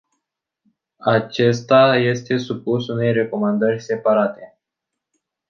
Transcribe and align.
Acesta 1.05 1.95
este 1.97 2.37
supus 2.37 2.87
unei 2.87 3.11
recomandări 3.11 3.81
separate. 3.81 4.57